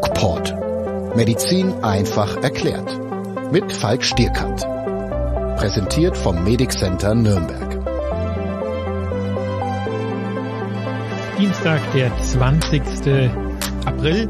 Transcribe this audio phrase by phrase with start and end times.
[0.00, 1.16] DocPort.
[1.16, 2.88] Medizin einfach erklärt.
[3.50, 4.60] Mit Falk Stierkant.
[5.56, 7.84] Präsentiert vom Medic Center Nürnberg.
[11.36, 12.80] Dienstag, der 20.
[13.86, 14.28] April.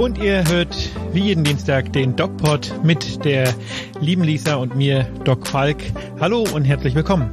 [0.00, 0.76] Und ihr hört
[1.12, 3.54] wie jeden Dienstag den DocPod mit der
[4.00, 5.78] lieben Lisa und mir, Doc Falk.
[6.18, 7.30] Hallo und herzlich willkommen.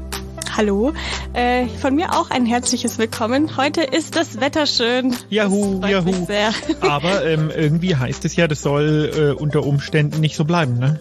[0.56, 0.94] Hallo,
[1.34, 3.58] äh, von mir auch ein herzliches Willkommen.
[3.58, 5.16] Heute ist das Wetter schön.
[5.30, 6.28] Juhu, juhu.
[6.82, 11.00] Aber ähm, irgendwie heißt es ja, das soll äh, unter Umständen nicht so bleiben, ne?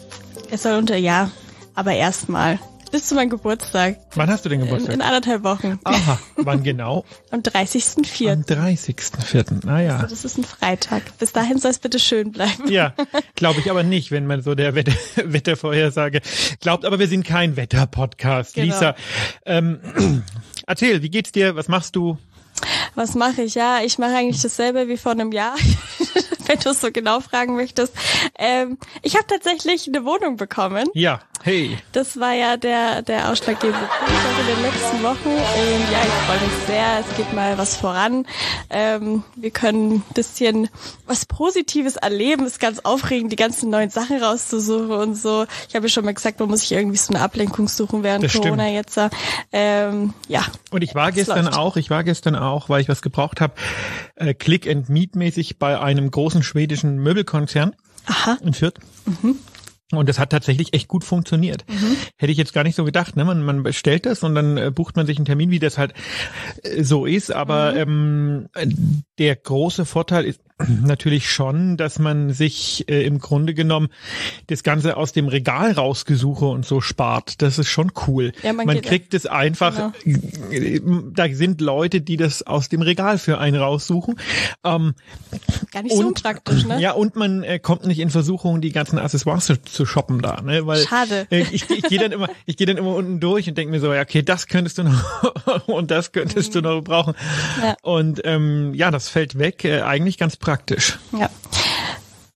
[0.51, 1.31] Es soll unter, ja,
[1.75, 2.59] aber erstmal.
[2.91, 3.99] Bis zu meinem Geburtstag.
[4.15, 4.95] Wann hast du den In, Geburtstag?
[4.95, 5.79] in anderthalb Wochen.
[5.85, 7.05] Aha, wann genau?
[7.31, 8.33] Am 30.04.
[8.33, 9.67] Am 30.04.
[9.67, 10.07] Naja.
[10.09, 11.03] Das ist ein Freitag.
[11.19, 12.69] Bis dahin soll es bitte schön bleiben.
[12.71, 12.95] Ja,
[13.35, 14.93] glaube ich aber nicht, wenn man so der Wetter,
[15.25, 16.21] Wettervorhersage
[16.61, 16.85] glaubt.
[16.85, 18.55] Aber wir sind kein Wetterpodcast.
[18.55, 18.75] Genau.
[18.75, 18.95] Lisa,
[19.45, 19.81] ähm,
[20.67, 21.57] erzähl, wie geht's dir?
[21.57, 22.17] Was machst du?
[22.95, 23.55] Was mache ich?
[23.55, 25.55] Ja, ich mache eigentlich dasselbe wie vor einem Jahr,
[26.47, 27.93] wenn du es so genau fragen möchtest.
[28.37, 30.89] Ähm, ich habe tatsächlich eine Wohnung bekommen.
[30.95, 31.79] Ja, hey.
[31.93, 35.29] Das war ja der, der ausschlaggebende Punkt in den letzten Wochen.
[35.29, 37.01] Und ja, ich freue mich sehr.
[37.09, 38.27] Es geht mal was voran.
[38.71, 40.69] Ähm, wir können ein bisschen
[41.07, 42.45] was Positives erleben.
[42.45, 45.47] Es ist ganz aufregend, die ganzen neuen Sachen rauszusuchen und so.
[45.69, 48.25] Ich habe ja schon mal gesagt, man muss sich irgendwie so eine Ablenkung suchen während
[48.25, 48.75] Das Corona stimmt.
[48.75, 49.01] jetzt.
[49.53, 50.45] Ähm, ja.
[50.71, 51.57] Und ich war Es gestern läuft.
[51.59, 53.55] auch, ich war gestern auch, weil ich was gebraucht habe,
[54.17, 57.75] äh, Click and Meet mäßig bei einem großen schwedischen Möbelkonzern
[58.07, 58.37] Aha.
[58.43, 58.75] in Fürth.
[59.93, 61.65] Und das hat tatsächlich echt gut funktioniert.
[62.19, 63.17] Hätte ich jetzt gar nicht so gedacht.
[63.17, 63.25] Ne?
[63.25, 65.95] Man, man bestellt das und dann äh, bucht man sich einen Termin, wie das halt
[66.63, 67.33] äh, so ist.
[67.33, 68.67] Aber ähm, äh,
[69.19, 73.89] der große Vorteil ist natürlich schon, dass man sich äh, im Grunde genommen
[74.49, 77.41] das Ganze aus dem Regal rausgesuche und so spart.
[77.43, 78.33] Das ist schon cool.
[78.43, 79.93] Ja, man man kriegt es einfach.
[81.15, 84.17] Da sind Leute, die das aus dem Regal für einen raussuchen.
[84.65, 84.95] Ähm,
[85.71, 86.81] Gar nicht so unpraktisch, ne?
[86.81, 90.41] ja, und man äh, kommt nicht in Versuchung, die ganzen Accessoires zu, zu shoppen da,
[90.41, 90.67] ne?
[90.67, 91.27] Weil Schade.
[91.31, 93.81] Äh, ich, ich gehe dann immer, ich gehe dann immer unten durch und denke mir
[93.81, 97.15] so, ja, okay, das könntest du noch und das könntest du noch brauchen.
[97.63, 97.77] Ja.
[97.83, 99.65] Und ähm, ja, das fällt weg.
[99.65, 100.48] Äh, eigentlich ganz praktisch.
[101.13, 101.29] Ja.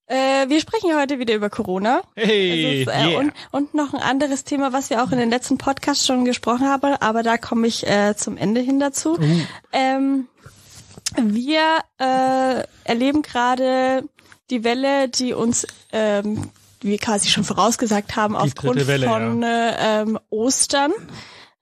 [0.07, 2.03] Äh, wir sprechen ja heute wieder über Corona.
[2.15, 3.19] Hey, ist, äh, yeah.
[3.19, 6.69] und, und noch ein anderes Thema, was wir auch in den letzten Podcasts schon gesprochen
[6.69, 9.19] haben, aber da komme ich äh, zum Ende hin dazu.
[9.19, 9.41] Uh.
[9.73, 10.29] Ähm,
[11.17, 14.05] wir äh, erleben gerade
[14.51, 16.51] die Welle, die uns, ähm,
[16.81, 20.93] wie wir quasi schon vorausgesagt haben, aufgrund dritte Welle, von äh, ähm, Ostern.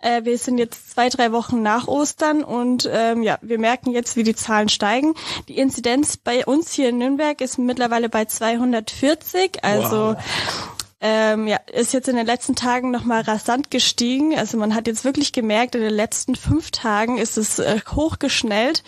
[0.00, 4.16] Äh, wir sind jetzt zwei, drei Wochen nach Ostern und ähm, ja, wir merken jetzt,
[4.16, 5.14] wie die Zahlen steigen.
[5.48, 10.16] Die Inzidenz bei uns hier in Nürnberg ist mittlerweile bei 240, also
[11.02, 14.36] ähm, ja, ist jetzt in den letzten Tagen nochmal rasant gestiegen.
[14.36, 18.82] Also man hat jetzt wirklich gemerkt, in den letzten fünf Tagen ist es äh, hochgeschnellt.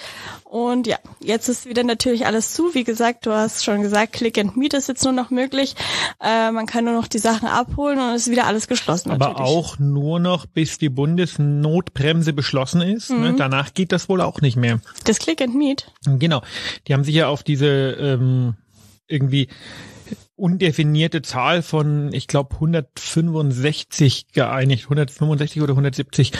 [0.44, 2.74] Und ja, jetzt ist wieder natürlich alles zu.
[2.74, 5.74] Wie gesagt, du hast schon gesagt, Click and Meet ist jetzt nur noch möglich.
[6.22, 9.10] Äh, man kann nur noch die Sachen abholen und es ist wieder alles geschlossen.
[9.10, 9.50] Aber natürlich.
[9.50, 13.08] auch nur noch, bis die Bundesnotbremse beschlossen ist.
[13.08, 13.20] Mhm.
[13.22, 13.34] Ne?
[13.38, 14.80] Danach geht das wohl auch nicht mehr.
[15.04, 15.90] Das Click and Meet.
[16.04, 16.42] Genau.
[16.86, 18.54] Die haben sich ja auf diese ähm,
[19.08, 19.48] irgendwie
[20.42, 26.32] undefinierte Zahl von, ich glaube, 165 geeinigt, 165 oder 170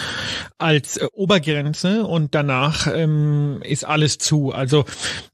[0.58, 4.50] als äh, Obergrenze und danach ähm, ist alles zu.
[4.52, 4.84] Also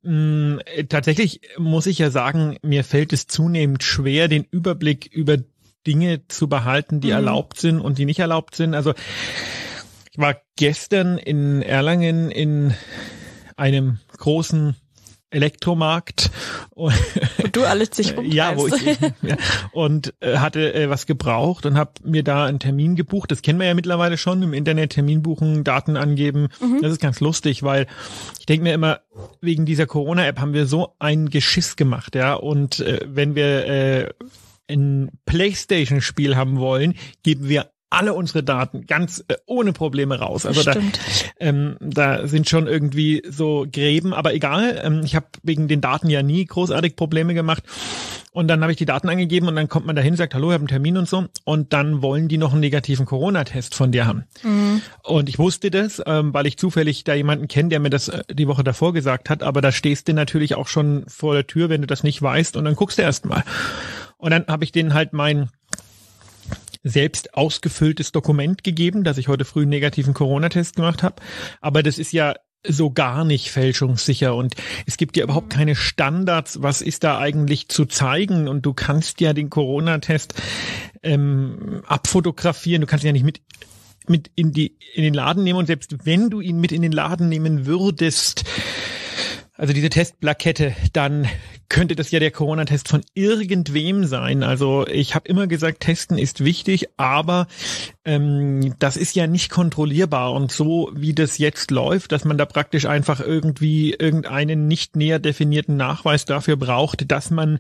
[0.03, 0.59] mh,
[0.91, 5.39] tatsächlich muss ich ja sagen, mir fällt es zunehmend schwer, den Überblick über
[5.87, 7.15] Dinge zu behalten, die Mhm.
[7.15, 8.75] erlaubt sind und die nicht erlaubt sind.
[8.75, 8.93] Also
[10.13, 12.75] ich war gestern in Erlangen in
[13.57, 14.77] einem großen
[15.31, 16.31] Elektromarkt
[16.71, 16.95] und,
[17.53, 18.35] du alles dich rumtreibst.
[18.35, 18.83] ja, wo ich
[19.23, 19.37] ja,
[19.73, 23.31] und äh, hatte äh, was gebraucht und habe mir da einen Termin gebucht.
[23.31, 26.49] Das kennen wir ja mittlerweile schon im Internet Termin buchen, Daten angeben.
[26.81, 27.87] Das ist ganz lustig, weil
[28.39, 29.01] ich denke mir immer
[29.41, 33.67] wegen dieser Corona App haben wir so ein Geschiss gemacht, ja, und äh, wenn wir
[33.67, 34.09] äh,
[34.71, 40.47] ein PlayStation Spiel haben wollen, geben wir alle unsere Daten ganz äh, ohne Probleme raus.
[40.47, 40.75] Also da,
[41.41, 44.81] ähm, da sind schon irgendwie so Gräben, aber egal.
[44.83, 47.65] Ähm, ich habe wegen den Daten ja nie großartig Probleme gemacht.
[48.33, 50.53] Und dann habe ich die Daten angegeben und dann kommt man dahin, sagt, hallo, ich
[50.53, 51.25] habe einen Termin und so.
[51.45, 54.25] Und dann wollen die noch einen negativen Corona-Test von dir haben.
[55.03, 58.23] Und ich wusste das, ähm, weil ich zufällig da jemanden kenne, der mir das äh,
[58.31, 59.43] die Woche davor gesagt hat.
[59.43, 62.57] Aber da stehst du natürlich auch schon vor der Tür, wenn du das nicht weißt.
[62.57, 63.43] Und dann guckst du erst mal.
[64.19, 65.49] Und dann habe ich denen halt mein
[66.83, 71.23] selbst ausgefülltes Dokument gegeben, dass ich heute früh einen negativen Corona-Test gemacht habe.
[71.61, 72.35] Aber das ist ja
[72.67, 74.35] so gar nicht fälschungssicher.
[74.35, 74.55] Und
[74.87, 78.49] es gibt ja überhaupt keine Standards, was ist da eigentlich zu zeigen?
[78.49, 80.35] Und du kannst ja den Corona-Test
[81.03, 83.41] ähm, abfotografieren, du kannst ihn ja nicht mit
[84.09, 85.59] mit in die in den Laden nehmen.
[85.59, 88.45] Und selbst wenn du ihn mit in den Laden nehmen würdest,
[89.53, 91.29] also diese Testplakette, dann
[91.69, 94.43] könnte das ja der Corona-Test von irgendwem sein.
[94.43, 97.47] Also ich habe immer gesagt, Testen ist wichtig, aber
[98.05, 100.33] ähm, das ist ja nicht kontrollierbar.
[100.33, 105.19] Und so wie das jetzt läuft, dass man da praktisch einfach irgendwie irgendeinen nicht näher
[105.19, 107.59] definierten Nachweis dafür braucht, dass man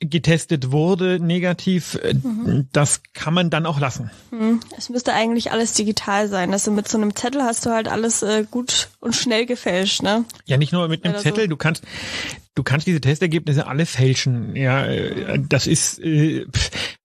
[0.00, 2.68] getestet wurde, negativ, äh, mhm.
[2.72, 4.10] das kann man dann auch lassen.
[4.30, 4.60] Mhm.
[4.76, 6.52] Es müsste eigentlich alles digital sein.
[6.52, 10.24] Also mit so einem Zettel hast du halt alles äh, gut und schnell gefälscht, ne?
[10.44, 11.50] Ja, nicht nur mit einem Zettel, so.
[11.50, 11.84] du kannst
[12.54, 14.56] du kannst diese Testergebnisse alle fälschen.
[14.56, 16.46] Ja, äh, das ist, äh,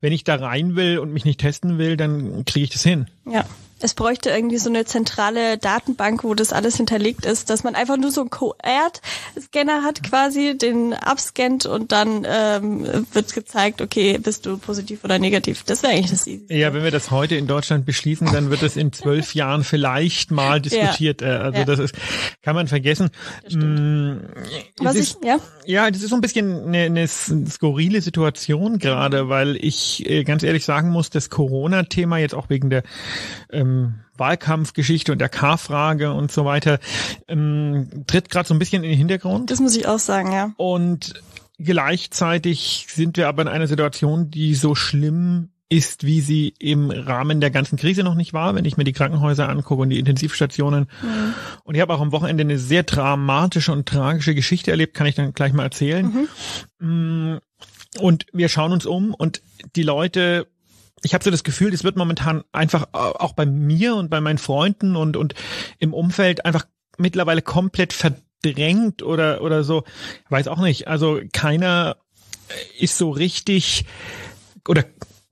[0.02, 3.08] wenn ich da rein will und mich nicht testen will, dann kriege ich das hin.
[3.26, 3.46] Ja.
[3.82, 7.98] Es bräuchte irgendwie so eine zentrale Datenbank, wo das alles hinterlegt ist, dass man einfach
[7.98, 14.46] nur so einen QR-Scanner hat, quasi den abscannt und dann ähm, wird gezeigt, okay, bist
[14.46, 15.64] du positiv oder negativ.
[15.64, 16.54] Das wäre eigentlich das Easy.
[16.54, 20.32] Ja, wenn wir das heute in Deutschland beschließen, dann wird es in zwölf Jahren vielleicht
[20.32, 21.22] mal diskutiert.
[21.22, 21.28] Ja.
[21.28, 21.66] Äh, also ja.
[21.66, 21.96] das ist,
[22.42, 23.10] kann man vergessen.
[23.50, 24.18] Mm,
[24.80, 25.38] Was ist, ich, ja?
[25.66, 30.44] Ja, das ist so ein bisschen eine, eine skurrile Situation gerade, weil ich äh, ganz
[30.44, 32.84] ehrlich sagen muss, das Corona-Thema jetzt auch wegen der
[33.52, 36.80] ähm, ähm, Wahlkampfgeschichte und der K-Frage und so weiter
[37.28, 39.50] ähm, tritt gerade so ein bisschen in den Hintergrund.
[39.50, 40.52] Das muss ich auch sagen, ja.
[40.58, 41.22] Und
[41.58, 47.42] gleichzeitig sind wir aber in einer Situation, die so schlimm ist, wie sie im Rahmen
[47.42, 50.88] der ganzen Krise noch nicht war, wenn ich mir die Krankenhäuser angucke und die Intensivstationen.
[51.02, 51.34] Mhm.
[51.64, 55.14] Und ich habe auch am Wochenende eine sehr dramatische und tragische Geschichte erlebt, kann ich
[55.14, 56.28] dann gleich mal erzählen.
[56.80, 56.88] Mhm.
[56.88, 57.38] Mm,
[58.00, 59.44] und wir schauen uns um und
[59.76, 60.48] die Leute
[61.04, 64.38] ich habe so das Gefühl, es wird momentan einfach auch bei mir und bei meinen
[64.38, 65.34] Freunden und, und
[65.80, 66.66] im Umfeld einfach
[66.98, 69.84] mittlerweile komplett verdrängt oder, oder so.
[70.26, 70.88] Ich weiß auch nicht.
[70.88, 71.98] Also keiner
[72.80, 73.86] ist so richtig
[74.68, 74.84] oder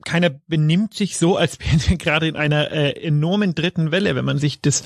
[0.06, 4.25] keiner benimmt sich so, als wären wir gerade in einer äh, enormen dritten Welle, wenn
[4.25, 4.84] man sich das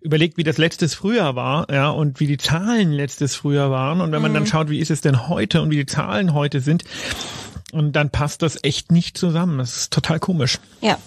[0.00, 4.00] überlegt, wie das letztes Frühjahr war, ja, und wie die Zahlen letztes Frühjahr waren.
[4.00, 4.36] Und wenn man mhm.
[4.36, 6.84] dann schaut, wie ist es denn heute und wie die Zahlen heute sind,
[7.74, 9.58] und dann passt das echt nicht zusammen.
[9.58, 10.58] Das ist total komisch.
[10.80, 10.98] Ja.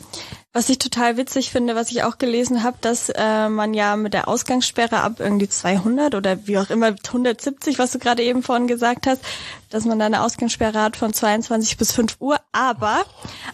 [0.53, 4.15] Was ich total witzig finde, was ich auch gelesen habe, dass äh, man ja mit
[4.15, 8.65] der Ausgangssperre ab irgendwie 200 oder wie auch immer 170, was du gerade eben vorhin
[8.65, 9.21] gesagt hast,
[9.69, 13.05] dass man da eine Ausgangssperre hat von 22 bis 5 Uhr, aber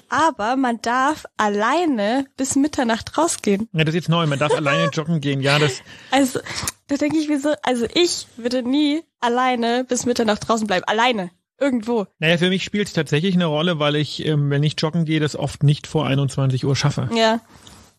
[0.08, 3.68] aber man darf alleine bis Mitternacht rausgehen.
[3.74, 5.42] Ja, das ist jetzt neu, man darf alleine joggen gehen.
[5.42, 6.40] Ja, das Also,
[6.88, 11.32] da denke ich mir so, also ich würde nie alleine bis Mitternacht draußen bleiben, alleine.
[11.64, 12.08] Irgendwo.
[12.20, 15.22] Naja, für mich spielt es tatsächlich eine Rolle, weil ich, ähm, wenn ich joggen gehe,
[15.22, 17.10] das oft nicht vor 21 Uhr schaffe.
[17.16, 17.40] Ja.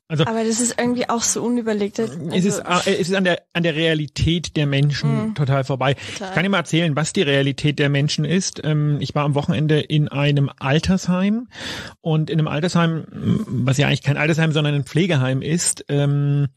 [0.06, 1.98] Also, aber das ist irgendwie auch so unüberlegt.
[1.98, 5.64] Also, es, ist, äh, es ist an der, an der Realität der Menschen mm, total
[5.64, 5.94] vorbei.
[5.94, 6.28] Total.
[6.28, 8.60] Ich kann dir mal erzählen, was die Realität der Menschen ist.
[8.62, 11.48] Ähm, ich war am Wochenende in einem Altersheim
[12.02, 13.06] und in einem Altersheim,
[13.46, 16.48] was ja eigentlich kein Altersheim, sondern ein Pflegeheim ist, ähm,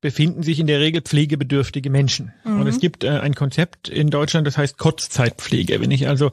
[0.00, 2.32] befinden sich in der Regel pflegebedürftige Menschen.
[2.44, 2.60] Mhm.
[2.60, 5.80] Und es gibt äh, ein Konzept in Deutschland, das heißt Kurzzeitpflege.
[5.80, 6.32] Wenn ich also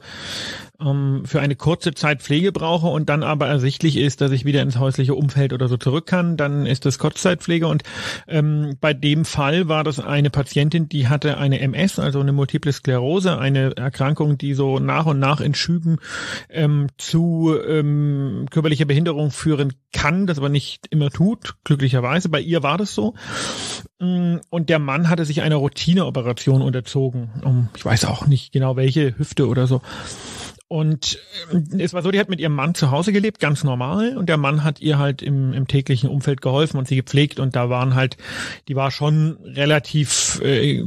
[0.80, 4.62] ähm, für eine kurze Zeit Pflege brauche und dann aber ersichtlich ist, dass ich wieder
[4.62, 7.66] ins häusliche Umfeld oder so zurück kann, dann ist das Kurzzeitpflege.
[7.66, 7.82] Und
[8.26, 12.72] ähm, bei dem Fall war das eine Patientin, die hatte eine MS, also eine Multiple
[12.72, 15.98] Sklerose, eine Erkrankung, die so nach und nach in Schüben
[16.48, 22.28] ähm, zu ähm, körperlicher Behinderung führen kann, das aber nicht immer tut, glücklicherweise.
[22.28, 23.14] Bei ihr war das so.
[24.00, 27.30] Mm, und der Mann hatte sich einer Routineoperation unterzogen.
[27.44, 29.80] Um, ich weiß auch nicht genau welche, Hüfte oder so.
[30.68, 31.18] Und
[31.50, 34.16] äh, es war so, die hat mit ihrem Mann zu Hause gelebt, ganz normal.
[34.16, 37.40] Und der Mann hat ihr halt im, im täglichen Umfeld geholfen und sie gepflegt.
[37.40, 38.18] Und da waren halt,
[38.68, 40.84] die war schon relativ äh,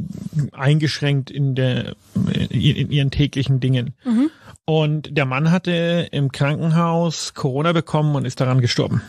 [0.51, 1.95] eingeschränkt in der
[2.49, 3.93] in ihren täglichen Dingen.
[4.05, 4.29] Mhm.
[4.65, 9.01] Und der Mann hatte im Krankenhaus Corona bekommen und ist daran gestorben.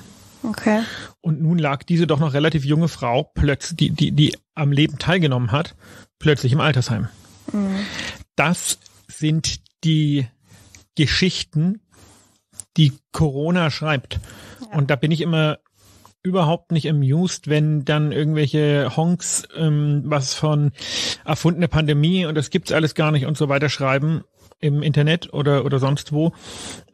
[0.42, 0.82] Okay.
[1.20, 4.98] Und nun lag diese doch noch relativ junge Frau plötzlich, die, die, die am Leben
[4.98, 5.74] teilgenommen hat,
[6.18, 7.08] plötzlich im Altersheim.
[7.52, 7.78] Mhm.
[8.36, 10.26] Das sind die
[10.96, 11.80] Geschichten,
[12.76, 14.20] die Corona schreibt.
[14.60, 14.78] Ja.
[14.78, 15.58] Und da bin ich immer
[16.22, 20.70] überhaupt nicht amused, wenn dann irgendwelche Honks ähm, was von
[21.24, 24.22] erfundene Pandemie und das gibt's alles gar nicht und so weiter schreiben
[24.62, 26.32] im Internet oder oder sonst wo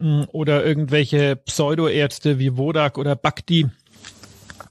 [0.00, 3.68] mm, oder irgendwelche Pseudoärzte wie Wodak oder Bakti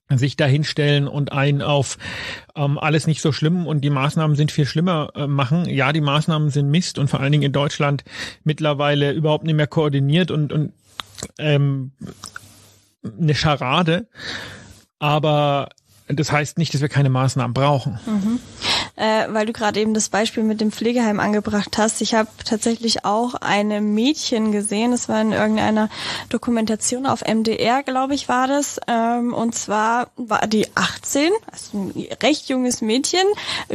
[0.09, 1.97] sich dahinstellen und einen auf
[2.55, 5.67] ähm, alles nicht so schlimm und die Maßnahmen sind viel schlimmer äh, machen.
[5.67, 8.03] Ja, die Maßnahmen sind Mist und vor allen Dingen in Deutschland
[8.43, 10.73] mittlerweile überhaupt nicht mehr koordiniert und, und
[11.37, 11.91] ähm,
[13.03, 14.07] eine Scharade.
[14.99, 15.69] Aber
[16.07, 17.99] das heißt nicht, dass wir keine Maßnahmen brauchen.
[18.05, 18.39] Mhm.
[18.95, 22.01] äh, weil du gerade eben das Beispiel mit dem Pflegeheim angebracht hast.
[22.01, 25.89] Ich habe tatsächlich auch eine Mädchen gesehen, das war in irgendeiner
[26.29, 28.79] Dokumentation auf MDR, glaube ich, war das.
[28.87, 33.25] Ähm, und zwar war die 18, also ein recht junges Mädchen,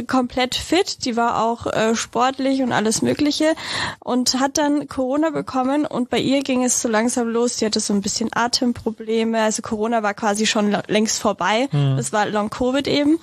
[0.07, 3.53] komplett fit, die war auch äh, sportlich und alles Mögliche
[3.99, 7.59] und hat dann Corona bekommen und bei ihr ging es so langsam los.
[7.59, 11.69] Sie hatte so ein bisschen Atemprobleme, also Corona war quasi schon längst vorbei.
[11.71, 11.97] Mhm.
[11.97, 13.19] Das war Long Covid eben.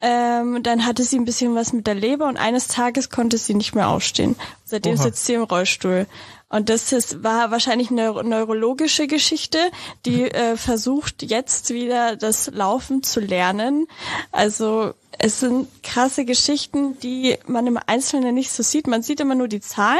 [0.00, 3.54] Ähm, dann hatte sie ein bisschen was mit der Leber und eines Tages konnte sie
[3.54, 4.36] nicht mehr aufstehen.
[4.64, 5.02] Seitdem Oha.
[5.02, 6.06] sitzt sie im Rollstuhl.
[6.48, 9.58] Und das ist, war wahrscheinlich eine neurologische Geschichte,
[10.06, 13.86] die äh, versucht jetzt wieder das Laufen zu lernen.
[14.30, 18.86] Also es sind krasse Geschichten, die man im Einzelnen nicht so sieht.
[18.86, 19.98] Man sieht immer nur die Zahlen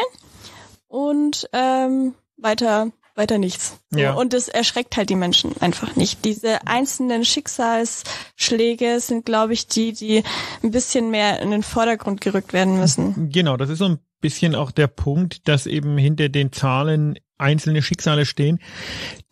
[0.87, 3.79] und ähm, weiter weiter nichts.
[3.95, 4.15] Ja.
[4.15, 6.25] Und das erschreckt halt die Menschen einfach nicht.
[6.25, 10.23] Diese einzelnen Schicksalsschläge sind, glaube ich, die, die
[10.63, 13.31] ein bisschen mehr in den Vordergrund gerückt werden müssen.
[13.31, 17.83] Genau, das ist so ein bisschen auch der Punkt, dass eben hinter den Zahlen einzelne
[17.83, 18.59] Schicksale stehen,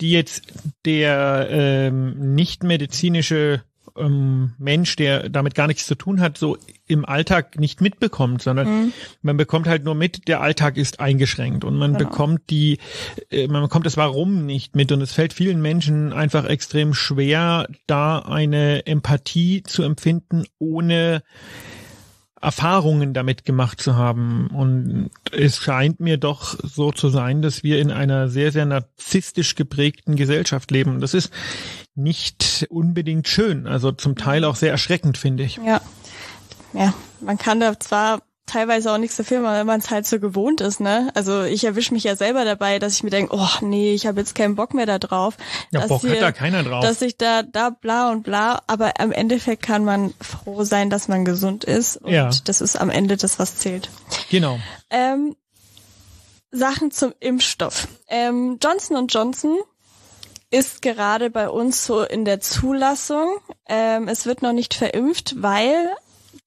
[0.00, 0.42] die jetzt
[0.84, 3.62] der ähm, nicht medizinische
[3.98, 8.68] ähm, Mensch, der damit gar nichts zu tun hat, so im Alltag nicht mitbekommt, sondern
[8.68, 8.92] mhm.
[9.22, 12.08] man bekommt halt nur mit, der Alltag ist eingeschränkt und man genau.
[12.08, 12.78] bekommt die,
[13.30, 17.68] äh, man bekommt das Warum nicht mit und es fällt vielen Menschen einfach extrem schwer,
[17.86, 21.22] da eine Empathie zu empfinden, ohne
[22.40, 24.48] Erfahrungen damit gemacht zu haben.
[24.48, 29.54] Und es scheint mir doch so zu sein, dass wir in einer sehr, sehr narzisstisch
[29.54, 31.00] geprägten Gesellschaft leben.
[31.00, 31.30] Das ist
[31.94, 35.56] nicht unbedingt schön, also zum Teil auch sehr erschreckend, finde ich.
[35.56, 35.80] Ja.
[36.72, 40.60] Ja, man kann da zwar teilweise auch nichts dafür, weil man es halt so gewohnt
[40.60, 41.10] ist, ne?
[41.14, 44.20] Also ich erwische mich ja selber dabei, dass ich mir denke, oh nee, ich habe
[44.20, 45.36] jetzt keinen Bock mehr da drauf.
[45.72, 46.82] Ja, Bock hier, hat da keiner drauf.
[46.82, 51.08] Dass ich da, da bla und bla, aber am Endeffekt kann man froh sein, dass
[51.08, 52.30] man gesund ist und ja.
[52.44, 53.90] das ist am Ende das, was zählt.
[54.30, 54.58] Genau.
[54.90, 55.36] Ähm,
[56.50, 57.88] Sachen zum Impfstoff.
[58.08, 59.58] Ähm, Johnson Johnson
[60.50, 63.36] ist gerade bei uns so in der Zulassung.
[63.68, 65.90] Ähm, es wird noch nicht verimpft, weil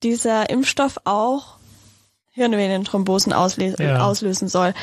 [0.04, 1.59] dieser Impfstoff auch
[2.40, 4.00] Hirnvenenthrombosen auslösen, ja.
[4.00, 4.74] auslösen soll.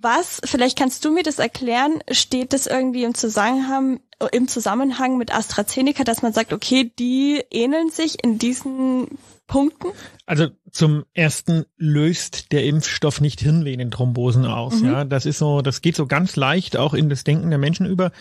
[0.00, 4.00] Was, vielleicht kannst du mir das erklären, steht das irgendwie im Zusammenhang,
[4.32, 9.88] im Zusammenhang mit AstraZeneca, dass man sagt, okay, die ähneln sich in diesen Punkten?
[10.26, 14.80] Also zum ersten löst der Impfstoff nicht Hirnvenenthrombosen aus.
[14.80, 14.86] Mhm.
[14.86, 17.86] Ja, das ist so, das geht so ganz leicht auch in das Denken der Menschen
[17.86, 18.12] über.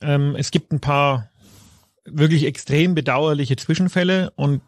[0.00, 1.30] Ähm, es gibt ein paar
[2.06, 4.62] wirklich extrem bedauerliche Zwischenfälle und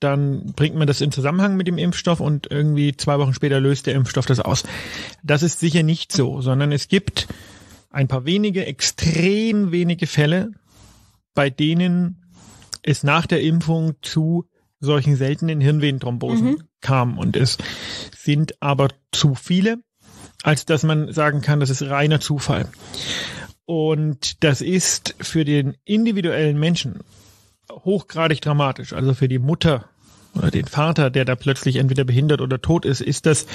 [0.00, 3.86] dann bringt man das in Zusammenhang mit dem Impfstoff und irgendwie zwei Wochen später löst
[3.86, 4.64] der Impfstoff das aus.
[5.22, 7.26] Das ist sicher nicht so, sondern es gibt
[7.90, 10.52] ein paar wenige, extrem wenige Fälle,
[11.34, 12.24] bei denen
[12.82, 14.48] es nach der Impfung zu
[14.80, 16.62] solchen seltenen Hirnvenenthrombosen mhm.
[16.80, 17.18] kam.
[17.18, 17.58] Und es
[18.16, 19.78] sind aber zu viele,
[20.42, 22.68] als dass man sagen kann, das ist reiner Zufall.
[23.64, 27.00] Und das ist für den individuellen Menschen
[27.70, 28.92] hochgradig dramatisch.
[28.92, 29.88] Also für die Mutter
[30.34, 33.46] oder den Vater, der da plötzlich entweder behindert oder tot ist, ist das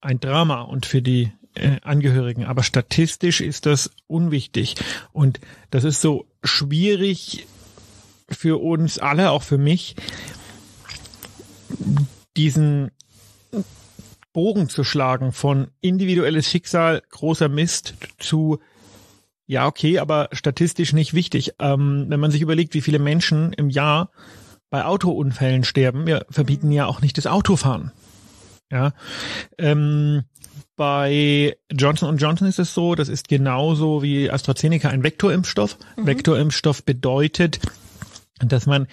[0.00, 2.44] ein Drama und für die äh, Angehörigen.
[2.44, 4.76] Aber statistisch ist das unwichtig.
[5.12, 7.46] Und das ist so schwierig
[8.28, 9.94] für uns alle, auch für mich,
[12.36, 12.90] diesen
[14.32, 18.60] Bogen zu schlagen von individuelles Schicksal, großer Mist zu
[19.52, 21.52] ja, okay, aber statistisch nicht wichtig.
[21.58, 24.10] Ähm, wenn man sich überlegt, wie viele Menschen im Jahr
[24.70, 27.92] bei Autounfällen sterben, wir verbieten ja auch nicht das Autofahren.
[28.70, 28.94] Ja.
[29.58, 30.22] Ähm,
[30.74, 35.76] bei Johnson Johnson ist es so, das ist genauso wie AstraZeneca ein Vektorimpfstoff.
[35.98, 36.06] Mhm.
[36.06, 37.60] Vektorimpfstoff bedeutet,
[38.38, 38.86] dass man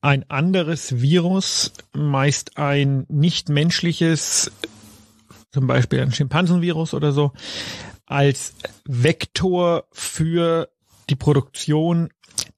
[0.00, 4.50] ein anderes Virus, meist ein nicht menschliches,
[5.52, 7.32] zum Beispiel ein Schimpansenvirus oder so,
[8.12, 8.54] als
[8.84, 10.68] Vektor für
[11.10, 12.10] die Produktion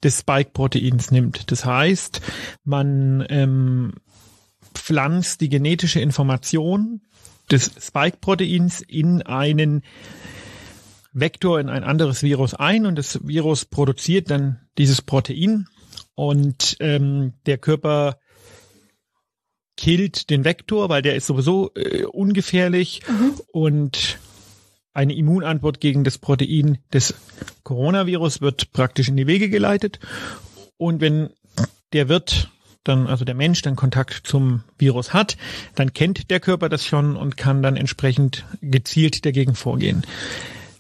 [0.03, 1.51] des Spike-Proteins nimmt.
[1.51, 2.21] Das heißt,
[2.65, 3.95] man ähm,
[4.75, 7.03] pflanzt die genetische Information
[7.51, 9.83] des Spike-Proteins in einen
[11.13, 15.69] Vektor, in ein anderes Virus ein und das Virus produziert dann dieses Protein
[16.15, 18.19] und ähm, der Körper
[19.77, 23.41] killt den Vektor, weil der ist sowieso äh, ungefährlich mhm.
[23.53, 24.19] und
[24.95, 27.15] eine Immunantwort gegen das Protein des
[27.65, 29.99] Coronavirus wird praktisch in die Wege geleitet.
[30.79, 31.31] Und wenn
[31.93, 32.51] der Wirt
[32.85, 35.37] dann, also der Mensch dann Kontakt zum Virus hat,
[35.75, 40.03] dann kennt der Körper das schon und kann dann entsprechend gezielt dagegen vorgehen.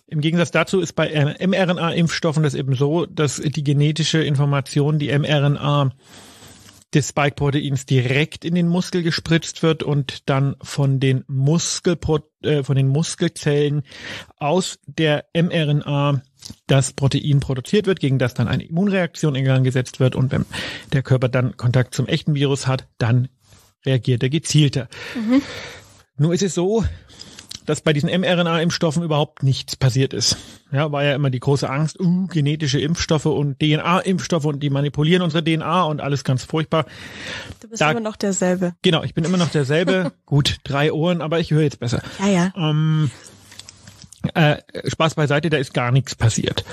[0.06, 1.09] Im Gegensatz dazu ist bei
[1.40, 5.92] mRNA-Impfstoffen das eben so, dass die genetische Information, die mRNA
[6.95, 12.77] des Spike-Proteins direkt in den Muskel gespritzt wird und dann von den Muskelpro äh, von
[12.77, 13.83] den Muskelzellen
[14.37, 16.23] aus der mRNA
[16.67, 20.45] das Protein produziert wird, gegen das dann eine Immunreaktion in Gang gesetzt wird und wenn
[20.93, 23.29] der Körper dann Kontakt zum echten Virus hat, dann
[23.85, 24.89] reagiert er gezielter.
[25.15, 25.43] Mhm.
[26.17, 26.85] Nur ist es so,
[27.66, 30.37] dass bei diesen mRNA-Impfstoffen überhaupt nichts passiert ist.
[30.71, 35.23] Ja, war ja immer die große Angst, uh, genetische Impfstoffe und DNA-Impfstoffe und die manipulieren
[35.23, 36.87] unsere DNA und alles ganz furchtbar.
[37.61, 38.75] Du bist da, immer noch derselbe.
[38.83, 40.12] Genau, ich bin immer noch derselbe.
[40.26, 42.02] Gut, drei Ohren, aber ich höre jetzt besser.
[42.21, 42.52] Ja, ja.
[42.56, 43.11] Ähm,
[44.35, 44.56] äh,
[44.87, 46.64] Spaß beiseite, da ist gar nichts passiert.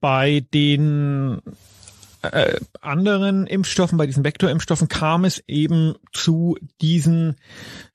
[0.00, 1.42] Bei den
[2.22, 7.36] äh, anderen Impfstoffen, bei diesen Vektorimpfstoffen kam es eben zu diesen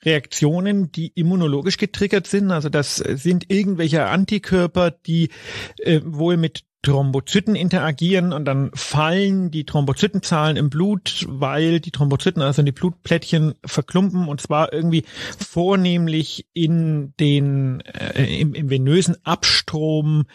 [0.03, 2.51] Reaktionen, die immunologisch getriggert sind.
[2.51, 5.29] Also das sind irgendwelche Antikörper, die
[5.77, 12.41] äh, wohl mit Thrombozyten interagieren und dann fallen die Thrombozytenzahlen im Blut, weil die Thrombozyten,
[12.41, 15.05] also die Blutplättchen verklumpen und zwar irgendwie
[15.39, 20.25] vornehmlich in den äh, im, im venösen Abstrom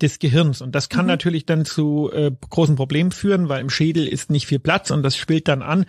[0.00, 1.10] des Gehirns und das kann mhm.
[1.10, 5.02] natürlich dann zu äh, großen Problemen führen, weil im Schädel ist nicht viel Platz und
[5.02, 5.84] das spielt dann an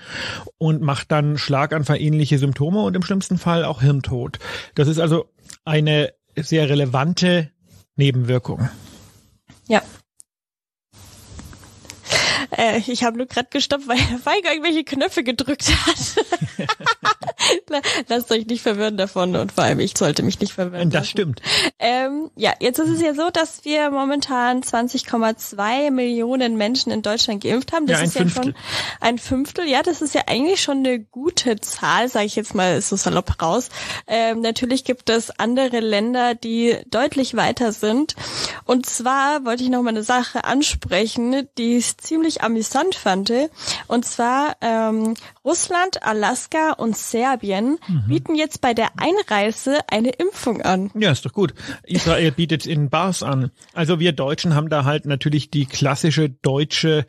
[0.57, 4.39] und macht dann Schlaganfall-ähnliche Symptome und im schlimmsten Fall auch Hirntod.
[4.73, 5.29] Das ist also
[5.65, 7.51] eine sehr relevante
[7.95, 8.69] Nebenwirkung.
[9.67, 9.83] Ja,
[12.57, 16.25] äh, ich habe nur gerade gestoppt, weil Herr Feiger irgendwelche Knöpfe gedrückt hat.
[18.07, 20.89] Lasst euch nicht verwirren davon und vor allem ich sollte mich nicht verwirren.
[20.89, 21.41] Das stimmt.
[21.79, 27.43] Ähm, ja, jetzt ist es ja so, dass wir momentan 20,2 Millionen Menschen in Deutschland
[27.43, 27.85] geimpft haben.
[27.85, 28.45] Das ja, ein ist Fünftel.
[28.47, 28.55] ja schon
[29.01, 29.67] ein Fünftel.
[29.67, 33.41] Ja, das ist ja eigentlich schon eine gute Zahl, sage ich jetzt mal so salopp
[33.41, 33.69] raus.
[34.07, 38.15] Ähm, natürlich gibt es andere Länder, die deutlich weiter sind.
[38.65, 43.31] Und zwar wollte ich noch mal eine Sache ansprechen, die ist ziemlich amüsant fand.
[43.88, 48.03] Und zwar ähm, Russland, Alaska und Serbien mhm.
[48.08, 50.91] bieten jetzt bei der Einreise eine Impfung an.
[50.96, 51.53] Ja, ist doch gut.
[51.84, 53.51] Israel bietet in Bars an.
[53.74, 57.05] Also wir Deutschen haben da halt natürlich die klassische deutsche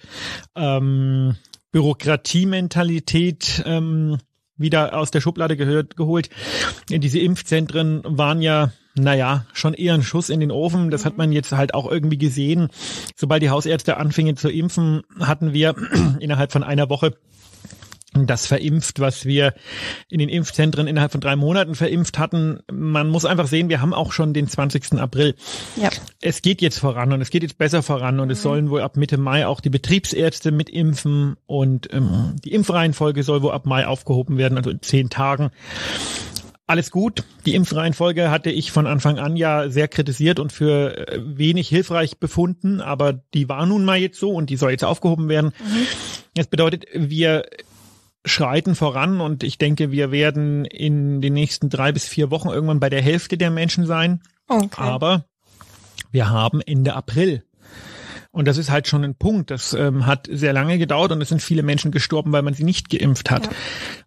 [0.54, 1.36] ähm,
[1.72, 4.18] Bürokratiementalität ähm,
[4.56, 6.28] wieder aus der Schublade gehört, geholt.
[6.88, 10.90] Diese Impfzentren waren ja naja, schon eher ein Schuss in den Ofen.
[10.90, 12.68] Das hat man jetzt halt auch irgendwie gesehen.
[13.16, 15.74] Sobald die Hausärzte anfingen zu impfen, hatten wir
[16.20, 17.14] innerhalb von einer Woche
[18.12, 19.54] das verimpft, was wir
[20.08, 22.58] in den Impfzentren innerhalb von drei Monaten verimpft hatten.
[22.70, 24.94] Man muss einfach sehen, wir haben auch schon den 20.
[24.94, 25.36] April.
[25.76, 25.90] Ja.
[26.20, 28.32] Es geht jetzt voran und es geht jetzt besser voran und mhm.
[28.32, 33.42] es sollen wohl ab Mitte Mai auch die Betriebsärzte mitimpfen und ähm, die Impfreihenfolge soll
[33.42, 35.50] wohl ab Mai aufgehoben werden, also in zehn Tagen
[36.70, 37.24] alles gut.
[37.46, 42.18] Die Impfreihenfolge hatte ich von Anfang an ja sehr kritisiert und für äh, wenig hilfreich
[42.18, 45.52] befunden, aber die war nun mal jetzt so und die soll jetzt aufgehoben werden.
[45.58, 45.86] Mhm.
[46.34, 47.44] Das bedeutet, wir
[48.24, 52.80] schreiten voran und ich denke, wir werden in den nächsten drei bis vier Wochen irgendwann
[52.80, 54.22] bei der Hälfte der Menschen sein.
[54.46, 54.68] Okay.
[54.76, 55.24] Aber
[56.12, 57.42] wir haben Ende April.
[58.32, 59.50] Und das ist halt schon ein Punkt.
[59.50, 62.62] Das ähm, hat sehr lange gedauert und es sind viele Menschen gestorben, weil man sie
[62.62, 63.46] nicht geimpft hat.
[63.46, 63.52] Ja.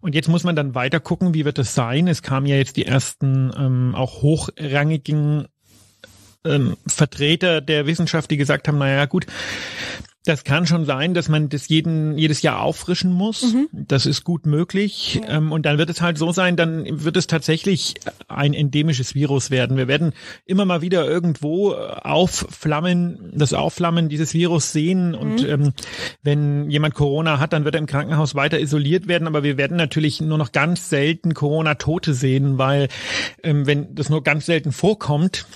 [0.00, 2.08] Und jetzt muss man dann weiter gucken, wie wird das sein.
[2.08, 5.46] Es kamen ja jetzt die ersten ähm, auch hochrangigen
[6.46, 9.26] ähm, Vertreter der Wissenschaft, die gesagt haben, naja gut,
[10.24, 13.52] das kann schon sein, dass man das jeden, jedes Jahr auffrischen muss.
[13.52, 13.68] Mhm.
[13.72, 15.20] Das ist gut möglich.
[15.22, 15.36] Ja.
[15.36, 17.94] Ähm, und dann wird es halt so sein, dann wird es tatsächlich
[18.26, 19.76] ein endemisches Virus werden.
[19.76, 20.14] Wir werden
[20.46, 25.10] immer mal wieder irgendwo äh, aufflammen, das Aufflammen dieses Virus sehen.
[25.10, 25.14] Mhm.
[25.14, 25.72] Und ähm,
[26.22, 29.26] wenn jemand Corona hat, dann wird er im Krankenhaus weiter isoliert werden.
[29.26, 32.88] Aber wir werden natürlich nur noch ganz selten Corona-Tote sehen, weil
[33.42, 35.46] ähm, wenn das nur ganz selten vorkommt,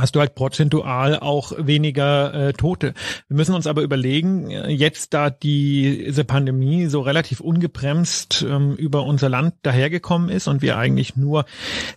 [0.00, 2.94] hast du halt prozentual auch weniger äh, Tote.
[3.28, 9.04] Wir müssen uns aber überlegen, äh, jetzt da diese Pandemie so relativ ungebremst ähm, über
[9.04, 11.44] unser Land dahergekommen ist und wir eigentlich nur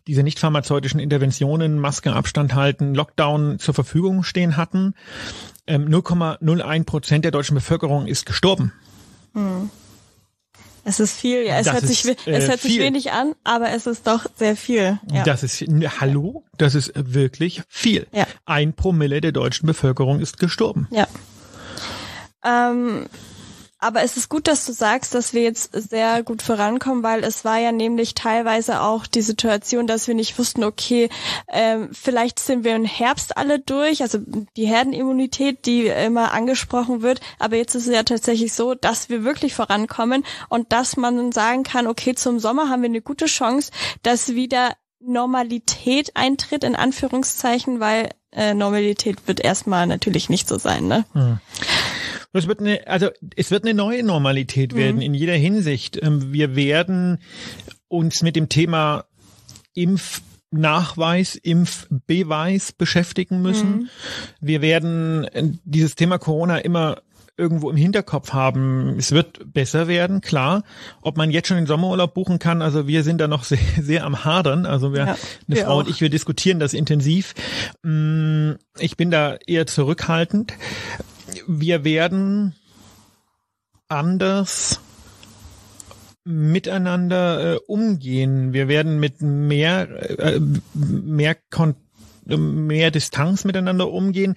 [0.08, 4.94] diese nicht pharmazeutischen Interventionen, Maske, Abstand halten, Lockdown zur Verfügung stehen hatten,
[5.68, 8.74] ähm, 0,01 Prozent der deutschen Bevölkerung ist gestorben.
[9.34, 9.70] Hm.
[10.88, 11.60] Es ist viel, ja.
[11.60, 14.26] Es das hört ist, sich, es äh, hört sich wenig an, aber es ist doch
[14.38, 14.98] sehr viel.
[15.12, 15.24] Ja.
[15.26, 15.60] Das ist,
[16.00, 16.46] hallo?
[16.58, 18.08] Das ist wirklich viel.
[18.14, 18.26] Ja.
[18.46, 20.88] Ein Promille der deutschen Bevölkerung ist gestorben.
[20.90, 21.06] Ja.
[22.46, 23.08] Ähm,
[23.80, 27.46] aber es ist gut, dass du sagst, dass wir jetzt sehr gut vorankommen, weil es
[27.46, 31.10] war ja nämlich teilweise auch die Situation, dass wir nicht wussten, okay,
[31.48, 34.18] ähm, vielleicht sind wir im Herbst alle durch, also
[34.56, 37.22] die Herdenimmunität, die immer angesprochen wird.
[37.38, 41.62] Aber jetzt ist es ja tatsächlich so, dass wir wirklich vorankommen und dass man sagen
[41.64, 47.80] kann, okay, zum Sommer haben wir eine gute Chance, dass wieder Normalität eintritt, in Anführungszeichen,
[47.80, 50.88] weil äh, Normalität wird erstmal natürlich nicht so sein.
[50.88, 51.06] Ne?
[51.14, 51.40] Hm.
[52.38, 55.02] Das wird eine, also es wird eine neue Normalität werden mhm.
[55.02, 56.02] in jeder Hinsicht.
[56.02, 57.20] Ähm, wir werden
[57.88, 59.06] uns mit dem Thema
[59.74, 63.70] Impfnachweis, Impfbeweis beschäftigen müssen.
[63.70, 63.90] Mhm.
[64.40, 67.02] Wir werden äh, dieses Thema Corona immer
[67.38, 68.96] irgendwo im Hinterkopf haben.
[68.98, 70.64] Es wird besser werden, klar.
[71.02, 74.04] Ob man jetzt schon den Sommerurlaub buchen kann, also wir sind da noch sehr, sehr
[74.04, 74.66] am Hadern.
[74.66, 75.80] Also wir, ja, eine Frau auch.
[75.80, 77.36] und ich, wir diskutieren das intensiv.
[77.84, 80.54] Mm, ich bin da eher zurückhaltend.
[81.48, 82.56] Wir werden
[83.88, 84.82] anders
[86.26, 88.52] miteinander äh, umgehen.
[88.52, 90.42] Wir werden mit mehr, äh,
[90.74, 91.76] mehr, Kon
[92.26, 94.36] mehr Distanz miteinander umgehen.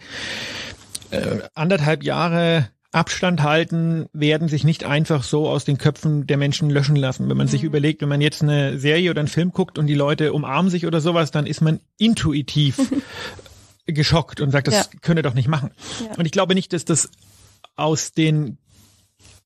[1.10, 6.70] Äh, anderthalb Jahre Abstand halten werden sich nicht einfach so aus den Köpfen der Menschen
[6.70, 7.28] löschen lassen.
[7.28, 7.50] Wenn man mhm.
[7.50, 10.70] sich überlegt, wenn man jetzt eine Serie oder einen Film guckt und die Leute umarmen
[10.70, 12.78] sich oder sowas, dann ist man intuitiv
[13.92, 14.98] geschockt und sagt, das ja.
[15.00, 15.70] könne doch nicht machen.
[16.05, 16.16] Ja.
[16.16, 17.11] Und ich glaube nicht, dass das
[17.76, 18.59] aus den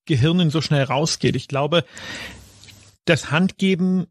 [0.07, 1.37] Gehirnen so schnell rausgeht.
[1.37, 1.85] Ich glaube,
[3.05, 4.07] das Handgeben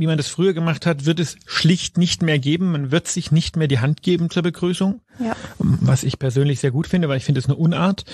[0.00, 2.72] wie man das früher gemacht hat, wird es schlicht nicht mehr geben.
[2.72, 5.00] Man wird sich nicht mehr die Hand geben zur Begrüßung.
[5.18, 5.36] Ja.
[5.58, 8.04] Was ich persönlich sehr gut finde, weil ich finde es eine Unart.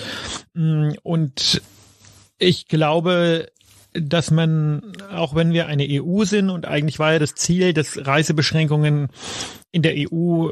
[0.53, 1.61] Und
[2.37, 3.51] ich glaube,
[3.93, 8.05] dass man, auch wenn wir eine EU sind und eigentlich war ja das Ziel, dass
[8.05, 9.09] Reisebeschränkungen
[9.71, 10.49] in der EU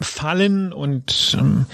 [0.00, 1.66] fallen und ähm,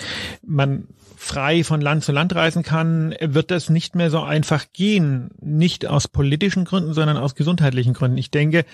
[0.44, 5.30] man frei von Land zu Land reisen kann, wird das nicht mehr so einfach gehen.
[5.40, 8.18] Nicht aus politischen Gründen, sondern aus gesundheitlichen Gründen.
[8.18, 8.64] Ich denke,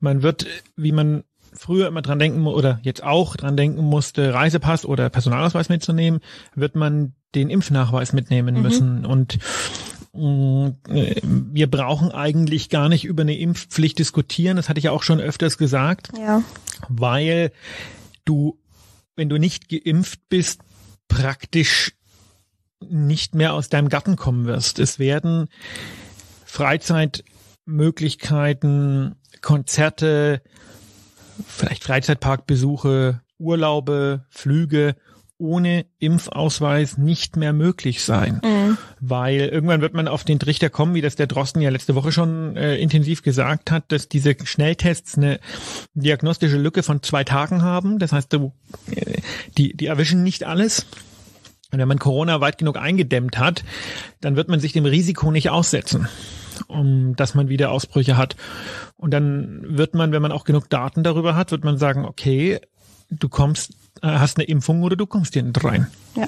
[0.00, 4.84] man wird, wie man früher immer dran denken oder jetzt auch dran denken musste, Reisepass
[4.84, 6.20] oder Personalausweis mitzunehmen,
[6.54, 8.62] wird man den Impfnachweis mitnehmen mhm.
[8.62, 9.06] müssen.
[9.06, 9.38] Und
[10.12, 10.68] mm,
[11.52, 14.56] wir brauchen eigentlich gar nicht über eine Impfpflicht diskutieren.
[14.56, 16.10] Das hatte ich ja auch schon öfters gesagt.
[16.18, 16.42] Ja.
[16.88, 17.52] Weil
[18.24, 18.58] du,
[19.16, 20.60] wenn du nicht geimpft bist,
[21.08, 21.92] praktisch
[22.80, 24.78] nicht mehr aus deinem Garten kommen wirst.
[24.78, 25.48] Es werden
[26.44, 30.42] Freizeitmöglichkeiten, Konzerte,
[31.46, 34.96] vielleicht Freizeitparkbesuche, Urlaube, Flüge
[35.38, 38.40] ohne Impfausweis nicht mehr möglich sein.
[38.44, 38.78] Mhm.
[39.00, 42.12] Weil irgendwann wird man auf den Trichter kommen, wie das der Drosten ja letzte Woche
[42.12, 45.40] schon äh, intensiv gesagt hat, dass diese Schnelltests eine
[45.94, 47.98] diagnostische Lücke von zwei Tagen haben.
[47.98, 48.52] Das heißt, du,
[48.94, 49.20] äh,
[49.58, 50.86] die, die erwischen nicht alles.
[51.72, 53.64] Und wenn man Corona weit genug eingedämmt hat,
[54.20, 56.06] dann wird man sich dem Risiko nicht aussetzen,
[56.68, 58.36] um dass man wieder Ausbrüche hat.
[58.96, 62.60] Und dann wird man, wenn man auch genug Daten darüber hat, wird man sagen, okay,
[63.10, 65.88] du kommst, hast eine Impfung oder du kommst hier nicht rein.
[66.16, 66.26] Ja,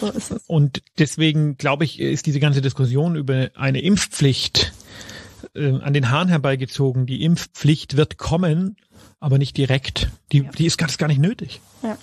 [0.00, 0.42] so ist es.
[0.46, 4.72] Und deswegen glaube ich, ist diese ganze Diskussion über eine Impfpflicht
[5.54, 7.06] äh, an den Haaren herbeigezogen.
[7.06, 8.76] Die Impfpflicht wird kommen,
[9.20, 10.08] aber nicht direkt.
[10.32, 10.50] Die, ja.
[10.50, 11.60] die ist ganz gar nicht nötig.
[11.82, 11.96] Ja.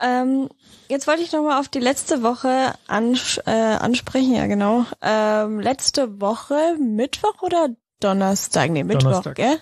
[0.00, 0.48] Ähm,
[0.88, 4.34] jetzt wollte ich nochmal auf die letzte Woche ans äh, ansprechen.
[4.34, 4.86] Ja, genau.
[5.02, 7.68] Ähm, letzte Woche, Mittwoch oder
[8.00, 8.70] Donnerstag?
[8.70, 9.36] Nee, Mittwoch, Donnerstag.
[9.36, 9.58] gell?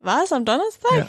[0.00, 0.96] War es am Donnerstag?
[0.96, 1.08] Ja.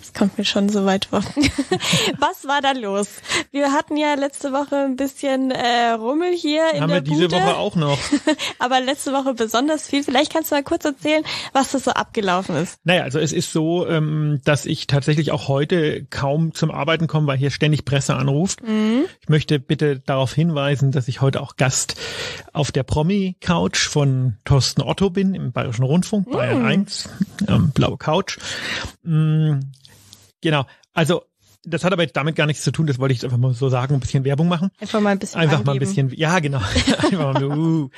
[0.00, 1.20] Das kommt mir schon so weit vor.
[2.18, 3.08] Was war da los?
[3.50, 7.28] Wir hatten ja letzte Woche ein bisschen äh, Rummel hier in Haben der wir diese
[7.28, 7.36] Bude.
[7.36, 7.98] Woche auch noch.
[8.58, 10.02] Aber letzte Woche besonders viel.
[10.02, 12.78] Vielleicht kannst du mal kurz erzählen, was das so abgelaufen ist.
[12.84, 17.26] Naja, also es ist so, ähm, dass ich tatsächlich auch heute kaum zum Arbeiten komme,
[17.26, 18.66] weil hier ständig Presse anruft.
[18.66, 19.04] Mhm.
[19.20, 21.96] Ich möchte bitte darauf hinweisen, dass ich heute auch Gast
[22.54, 26.32] auf der Promi-Couch von Thorsten Otto bin im Bayerischen Rundfunk, mhm.
[26.32, 27.08] Bayern 1,
[27.48, 28.38] ähm, blaue Couch.
[30.40, 30.66] Genau.
[30.92, 31.22] Also
[31.64, 33.68] das hat aber jetzt damit gar nichts zu tun, das wollte ich einfach mal so
[33.68, 34.70] sagen, ein bisschen Werbung machen.
[34.80, 35.40] Einfach mal ein bisschen.
[35.40, 35.66] Einfach angeben.
[35.66, 36.58] mal ein bisschen, ja, genau.
[36.98, 37.90] Einfach mal, uh.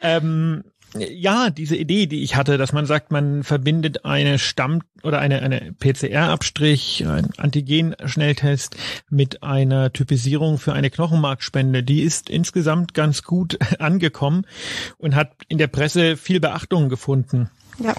[0.00, 0.64] ähm,
[0.96, 5.42] ja, diese Idee, die ich hatte, dass man sagt, man verbindet eine Stamm- oder eine,
[5.42, 8.76] eine PCR-Abstrich, ein Antigen-Schnelltest
[9.10, 14.46] mit einer Typisierung für eine Knochenmarkspende, die ist insgesamt ganz gut angekommen
[14.96, 17.50] und hat in der Presse viel Beachtung gefunden.
[17.78, 17.94] Ja.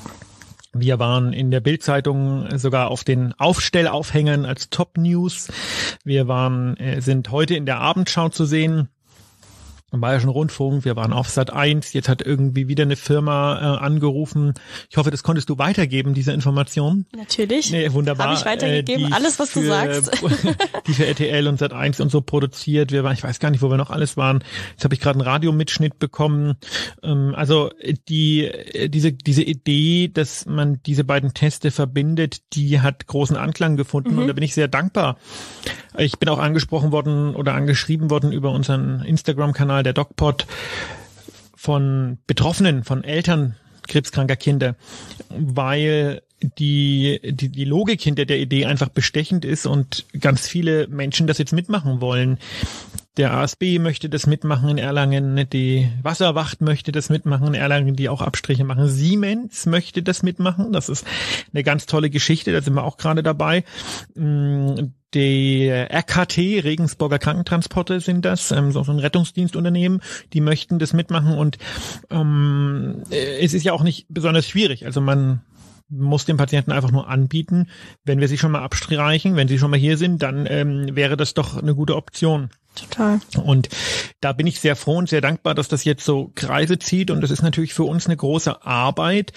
[0.74, 5.48] Wir waren in der Bildzeitung sogar auf den Aufstellaufhängern als Top News.
[6.04, 8.90] Wir waren, äh, sind heute in der Abendschau zu sehen
[9.92, 14.54] Bayerischen Rundfunk, wir waren auf Sat 1, jetzt hat irgendwie wieder eine Firma äh, angerufen.
[14.90, 17.06] Ich hoffe, das konntest du weitergeben, diese Information.
[17.16, 17.72] Natürlich.
[17.72, 18.28] Nee, wunderbar.
[18.28, 20.12] Habe ich weitergegeben, äh, alles, was für, du sagst.
[20.88, 22.92] die für RTL und Sat 1 und so produziert.
[22.92, 24.44] Wir waren, ich weiß gar nicht, wo wir noch alles waren.
[24.72, 26.56] Jetzt habe ich gerade einen Radiomitschnitt bekommen.
[27.04, 27.72] Ähm, also
[28.08, 28.50] die,
[28.88, 34.20] diese, diese Idee, dass man diese beiden Teste verbindet, die hat großen Anklang gefunden mhm.
[34.20, 35.18] und da bin ich sehr dankbar.
[35.98, 40.46] Ich bin auch angesprochen worden oder angeschrieben worden über unseren Instagram-Kanal, der DocPod,
[41.60, 43.58] von Betroffenen, von Eltern
[43.90, 44.78] krebskranker Kinder,
[45.30, 46.22] weil
[46.58, 51.38] die, die, die Logik hinter der Idee einfach bestechend ist und ganz viele Menschen das
[51.38, 52.38] jetzt mitmachen wollen.
[53.20, 58.08] Der ASB möchte das mitmachen in Erlangen, die Wasserwacht möchte das mitmachen in Erlangen, die
[58.08, 58.88] auch Abstriche machen.
[58.88, 60.72] Siemens möchte das mitmachen.
[60.72, 61.06] Das ist
[61.54, 63.66] eine ganz tolle Geschichte, da sind wir auch gerade dabei.
[64.16, 70.02] Mm, die RKT, Regensburger Krankentransporte sind das, ähm, so ein Rettungsdienstunternehmen,
[70.32, 71.58] die möchten das mitmachen und
[72.10, 74.86] ähm, äh, es ist ja auch nicht besonders schwierig.
[74.86, 75.42] Also man
[75.90, 77.68] muss dem Patienten einfach nur anbieten,
[78.06, 81.18] wenn wir sie schon mal abstreichen, wenn sie schon mal hier sind, dann ähm, wäre
[81.18, 82.50] das doch eine gute Option.
[82.80, 83.20] Total.
[83.44, 83.70] Und
[84.22, 87.12] da bin ich sehr froh und sehr dankbar, dass das jetzt so Kreise zieht.
[87.12, 89.34] Und das ist natürlich für uns eine große Arbeit.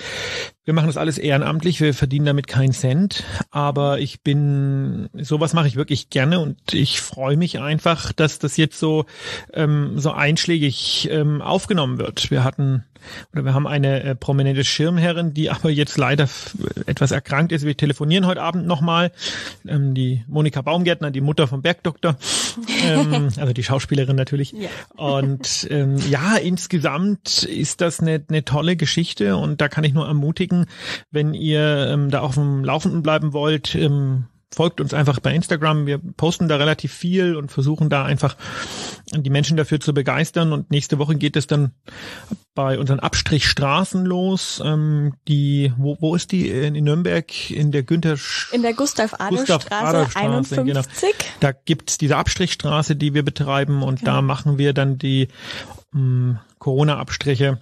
[0.65, 3.25] Wir machen das alles ehrenamtlich, wir verdienen damit keinen Cent.
[3.51, 8.57] Aber ich bin, sowas mache ich wirklich gerne und ich freue mich einfach, dass das
[8.57, 9.07] jetzt so,
[9.53, 12.31] ähm, so einschlägig ähm, aufgenommen wird.
[12.31, 12.85] Wir hatten
[13.33, 16.29] oder wir haben eine äh, prominente Schirmherrin, die aber jetzt leider
[16.87, 17.65] etwas erkrankt ist.
[17.65, 19.13] Wir telefonieren heute Abend nochmal.
[19.67, 22.17] Ähm, die Monika Baumgärtner, die Mutter vom Bergdoktor.
[22.85, 24.53] ähm, also die Schauspielerin natürlich.
[24.53, 24.68] Ja.
[24.97, 30.07] Und ähm, ja, insgesamt ist das eine, eine tolle Geschichte und da kann ich nur
[30.07, 30.66] ermutigen,
[31.11, 35.87] wenn ihr ähm, da auf dem Laufenden bleiben wollt, ähm, folgt uns einfach bei Instagram.
[35.87, 38.37] Wir posten da relativ viel und versuchen da einfach
[39.12, 40.53] die Menschen dafür zu begeistern.
[40.53, 41.73] Und nächste Woche geht es dann
[42.55, 44.62] bei unseren Abstrichstraßen los.
[44.65, 46.49] Ähm, die, wo, wo ist die?
[46.49, 48.17] In, in Nürnberg, in der Günther...
[48.53, 50.67] In der Gustav-Adolf-Straße 51.
[50.67, 50.83] Genau.
[51.41, 54.12] Da gibt's diese Abstrichstraße, die wir betreiben und genau.
[54.12, 55.29] da machen wir dann die
[55.95, 57.59] ähm, Corona-Abstriche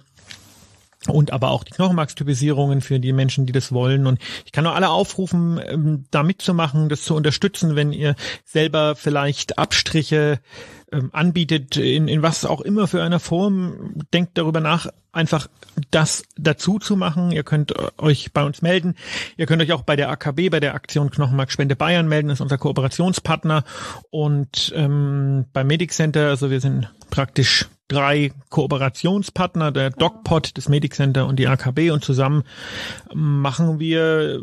[1.07, 4.05] und aber auch die Knochenmarkstypisierungen für die Menschen, die das wollen.
[4.05, 8.95] Und ich kann nur alle aufrufen, ähm, da mitzumachen, das zu unterstützen, wenn ihr selber
[8.95, 10.39] vielleicht Abstriche
[10.91, 13.95] ähm, anbietet, in, in was auch immer für einer Form.
[14.13, 15.47] Denkt darüber nach, einfach
[15.89, 17.31] das dazu zu machen.
[17.31, 18.95] Ihr könnt äh, euch bei uns melden.
[19.37, 22.27] Ihr könnt euch auch bei der AKB, bei der Aktion Knochenmarkspende Bayern melden.
[22.27, 23.63] Das ist unser Kooperationspartner.
[24.09, 30.95] Und ähm, beim Medic Center, also wir sind praktisch drei Kooperationspartner, der DocPod, das Medic
[30.95, 32.43] Center und die AKB und zusammen
[33.13, 34.41] machen wir,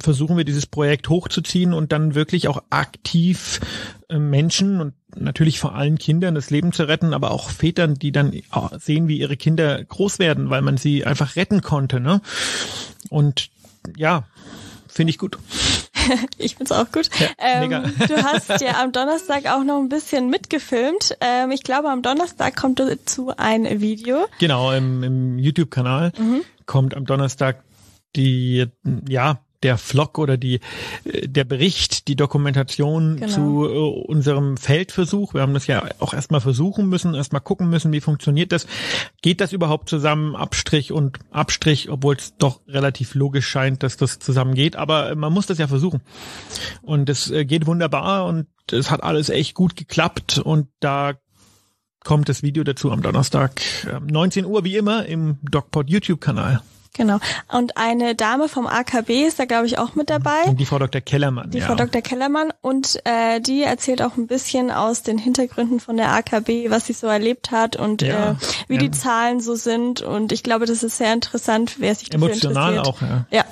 [0.00, 3.60] versuchen wir dieses Projekt hochzuziehen und dann wirklich auch aktiv
[4.10, 8.12] äh, Menschen und natürlich vor allen Kindern das Leben zu retten, aber auch Vätern, die
[8.12, 8.32] dann
[8.78, 12.00] sehen, wie ihre Kinder groß werden, weil man sie einfach retten konnte.
[12.00, 12.20] Ne?
[13.08, 13.48] Und
[13.96, 14.24] ja,
[14.88, 15.38] finde ich gut.
[16.38, 17.08] ich find's auch gut.
[17.18, 17.70] Ja, ähm,
[18.08, 21.16] du hast ja am Donnerstag auch noch ein bisschen mitgefilmt.
[21.20, 24.26] Ähm, ich glaube, am Donnerstag kommt dazu ein Video.
[24.38, 26.42] Genau, im, im YouTube-Kanal mhm.
[26.66, 27.62] kommt am Donnerstag
[28.16, 28.66] die,
[29.08, 30.60] ja, der Vlog oder die
[31.04, 33.28] äh, der Bericht, die Dokumentation genau.
[33.28, 35.34] zu äh, unserem Feldversuch.
[35.34, 38.66] Wir haben das ja auch erstmal versuchen müssen, erstmal gucken müssen, wie funktioniert das.
[39.22, 44.18] Geht das überhaupt zusammen, Abstrich und Abstrich, obwohl es doch relativ logisch scheint, dass das
[44.18, 44.76] zusammen geht.
[44.76, 46.00] Aber man muss das ja versuchen.
[46.82, 51.14] Und es äh, geht wunderbar und es hat alles echt gut geklappt und da
[52.04, 53.60] kommt das Video dazu am Donnerstag
[54.08, 56.62] 19 Uhr wie immer im DocPod YouTube-Kanal.
[56.94, 57.18] Genau.
[57.48, 60.52] Und eine Dame vom AKB ist da, glaube ich, auch mit dabei.
[60.52, 61.00] Die Frau Dr.
[61.00, 61.50] Kellermann.
[61.50, 61.66] Die ja.
[61.66, 62.02] Frau Dr.
[62.02, 62.52] Kellermann.
[62.60, 66.92] Und äh, die erzählt auch ein bisschen aus den Hintergründen von der AKB, was sie
[66.92, 68.32] so erlebt hat und ja.
[68.32, 68.34] äh,
[68.68, 68.80] wie ja.
[68.80, 70.02] die Zahlen so sind.
[70.02, 73.02] Und ich glaube, das ist sehr interessant, wer sich dafür Emotional interessiert.
[73.02, 73.26] auch, ja.
[73.30, 73.44] Ja.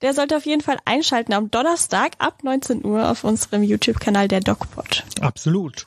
[0.00, 4.40] Der sollte auf jeden Fall einschalten am Donnerstag ab 19 Uhr auf unserem YouTube-Kanal der
[4.40, 5.04] DocPod.
[5.20, 5.84] Absolut.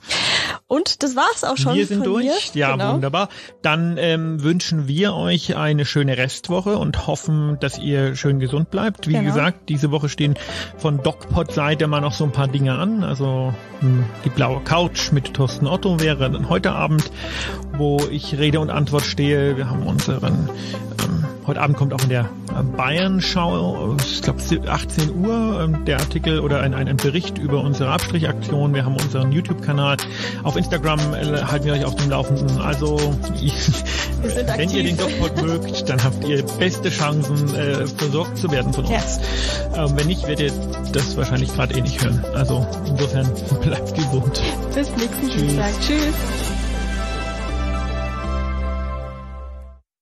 [0.67, 1.75] Und das war's auch schon.
[1.75, 2.53] Wir sind durch.
[2.53, 2.59] Mir.
[2.59, 2.93] Ja, genau.
[2.93, 3.29] wunderbar.
[3.61, 9.07] Dann ähm, wünschen wir euch eine schöne Restwoche und hoffen, dass ihr schön gesund bleibt.
[9.07, 9.25] Wie genau.
[9.25, 10.35] gesagt, diese Woche stehen
[10.77, 13.03] von DocPod-Seite mal noch so ein paar Dinge an.
[13.03, 17.11] Also hm, die blaue Couch mit Thorsten Otto wäre dann heute Abend,
[17.77, 19.57] wo ich Rede und Antwort stehe.
[19.57, 20.49] Wir haben unseren
[21.03, 22.29] ähm, Heute Abend kommt auch in der
[22.77, 27.91] Bayern-Schau, ich glaube 18 Uhr, ähm, der Artikel oder ein, ein, ein Bericht über unsere
[27.91, 28.75] Abstrichaktion.
[28.75, 29.97] Wir haben unseren YouTube-Kanal.
[30.43, 32.59] Auf Instagram äh, halten wir euch auf dem Laufenden.
[32.59, 32.97] Also,
[34.21, 34.73] wenn aktiv.
[34.73, 39.19] ihr den Dogpod mögt, dann habt ihr beste Chancen, äh, versorgt zu werden von uns.
[39.75, 39.85] Ja.
[39.85, 42.23] Ähm, wenn nicht, werdet ihr das wahrscheinlich gerade eh nicht hören.
[42.35, 43.29] Also, insofern
[43.61, 44.41] bleibt gesund.
[44.75, 45.53] Bis nächsten Tschüss.
[45.85, 46.60] Tschüss.